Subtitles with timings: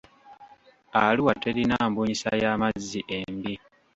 [1.03, 3.55] Arua terina mbunyisa y'amazzi embi.